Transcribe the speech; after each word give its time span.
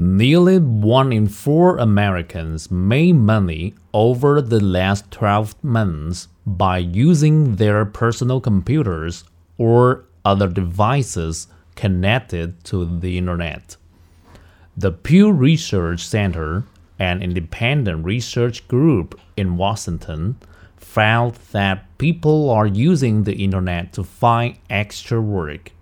Nearly 0.00 0.60
one 0.60 1.12
in 1.12 1.26
four 1.26 1.76
Americans 1.78 2.70
made 2.70 3.14
money 3.14 3.74
over 3.92 4.40
the 4.40 4.60
last 4.60 5.10
12 5.10 5.56
months 5.64 6.28
by 6.46 6.78
using 6.78 7.56
their 7.56 7.84
personal 7.84 8.40
computers 8.40 9.24
or 9.56 10.04
other 10.24 10.46
devices 10.46 11.48
connected 11.74 12.62
to 12.66 12.84
the 13.00 13.18
internet. 13.18 13.76
The 14.76 14.92
Pew 14.92 15.32
Research 15.32 16.06
Center, 16.06 16.62
an 17.00 17.20
independent 17.20 18.04
research 18.04 18.68
group 18.68 19.20
in 19.36 19.56
Washington, 19.56 20.36
found 20.76 21.34
that 21.50 21.98
people 21.98 22.50
are 22.50 22.68
using 22.68 23.24
the 23.24 23.34
internet 23.34 23.92
to 23.94 24.04
find 24.04 24.58
extra 24.70 25.20
work. 25.20 25.72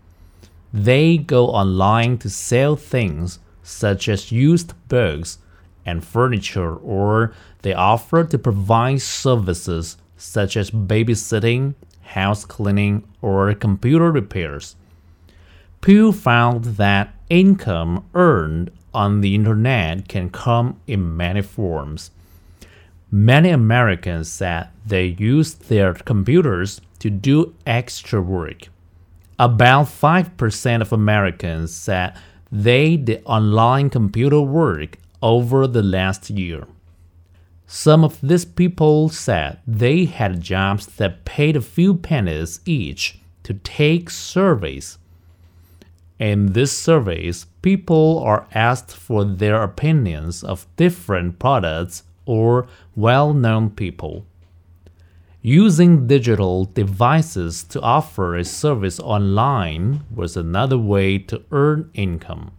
They 0.73 1.19
go 1.19 1.49
online 1.49 2.17
to 2.19 2.31
sell 2.31 2.77
things 2.77 3.41
such 3.67 4.09
as 4.09 4.31
used 4.31 4.73
books 4.89 5.39
and 5.85 6.05
furniture, 6.05 6.75
or 6.77 7.35
they 7.63 7.75
offer 7.75 8.23
to 8.23 8.39
provide 8.39 9.01
services 9.03 9.97
such 10.17 10.57
as 10.57 10.71
babysitting, 10.71 11.75
house 12.03 12.45
cleaning, 12.45 13.03
or 13.21 13.53
computer 13.55 14.11
repairs. 14.13 14.77
Pew 15.81 16.13
found 16.13 16.65
that 16.65 17.13
income 17.29 18.05
earned 18.15 18.71
on 18.95 19.21
the 19.21 19.35
internet 19.35 20.09
can 20.09 20.31
come 20.31 20.81
in 20.87 21.17
many 21.17 21.43
forms. 21.43 22.11
Many 23.11 23.51
Americans 23.51 24.31
said 24.31 24.69
they 24.87 25.07
use 25.19 25.55
their 25.55 25.93
computers 25.93 26.81
to 27.01 27.11
do 27.11 27.55
extra 27.67 28.23
work. 28.23 28.69
About 29.39 29.87
5% 29.87 30.81
of 30.81 30.93
Americans 30.93 31.75
said 31.75 32.17
they 32.51 32.97
did 32.97 33.23
online 33.25 33.91
computer 33.91 34.41
work 34.41 34.99
over 35.23 35.67
the 35.67 35.83
last 35.83 36.31
year. 36.31 36.67
Some 37.67 38.05
of 38.05 38.21
these 38.21 38.45
people 38.45 39.09
said 39.09 39.59
they 39.67 40.05
had 40.05 40.41
jobs 40.41 40.87
that 40.97 41.25
paid 41.25 41.57
a 41.57 41.61
few 41.61 41.95
pennies 41.95 42.61
each 42.65 43.19
to 43.43 43.55
take 43.55 44.09
surveys. 44.09 44.99
In 46.19 46.53
these 46.53 46.71
surveys, 46.73 47.47
people 47.63 48.21
are 48.21 48.47
asked 48.55 48.95
for 48.95 49.25
their 49.25 49.63
opinions 49.63 50.45
of 50.45 50.67
different 50.77 51.39
products 51.39 52.05
or 52.25 52.69
well 52.95 53.35
known 53.35 53.71
people. 53.71 54.25
Using 55.49 56.09
digital 56.09 56.65
devices 56.65 57.63
to 57.69 57.81
offer 57.81 58.35
a 58.35 58.45
service 58.45 58.99
online 58.99 60.01
was 60.13 60.37
another 60.37 60.77
way 60.77 61.19
to 61.19 61.41
earn 61.53 61.89
income. 61.95 62.51